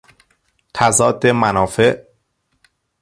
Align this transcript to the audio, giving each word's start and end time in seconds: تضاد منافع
تضاد 0.73 1.25
منافع 1.27 2.03